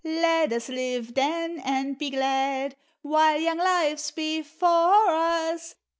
Let 0.03 0.51
us 0.51 0.67
live, 0.67 1.13
then, 1.13 1.61
and 1.63 1.95
be 1.95 2.09
glad 2.09 2.75
While 3.03 3.39
young 3.39 3.59
life's 3.59 4.09
before 4.09 5.11
us! 5.13 5.75